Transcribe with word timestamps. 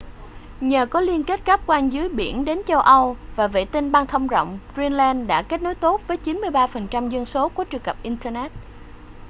nhờ 0.61 0.85
có 0.85 1.01
liên 1.01 1.23
kết 1.23 1.45
cáp 1.45 1.67
quang 1.67 1.93
dưới 1.93 2.09
biển 2.09 2.45
đến 2.45 2.61
châu 2.67 2.79
âu 2.79 3.17
và 3.35 3.47
vệ 3.47 3.65
tinh 3.65 3.91
băng 3.91 4.07
thông 4.07 4.27
rộng 4.27 4.59
greenland 4.75 5.31
kết 5.49 5.61
nối 5.61 5.75
tốt 5.75 6.01
với 6.07 6.17
93% 6.25 7.09
dân 7.09 7.25
số 7.25 7.49
có 7.49 7.65
truy 7.71 7.79
cập 7.79 7.97
internet 8.03 8.51